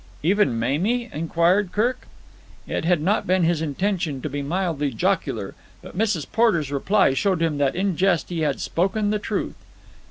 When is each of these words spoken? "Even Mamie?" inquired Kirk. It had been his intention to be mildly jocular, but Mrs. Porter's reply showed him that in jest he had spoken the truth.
"Even 0.23 0.57
Mamie?" 0.57 1.11
inquired 1.13 1.71
Kirk. 1.71 2.07
It 2.65 2.85
had 2.85 3.05
been 3.27 3.43
his 3.43 3.61
intention 3.61 4.19
to 4.23 4.29
be 4.31 4.41
mildly 4.41 4.89
jocular, 4.91 5.53
but 5.83 5.95
Mrs. 5.95 6.25
Porter's 6.31 6.71
reply 6.71 7.13
showed 7.13 7.39
him 7.39 7.59
that 7.59 7.75
in 7.75 7.95
jest 7.95 8.29
he 8.29 8.39
had 8.39 8.59
spoken 8.59 9.11
the 9.11 9.19
truth. 9.19 9.53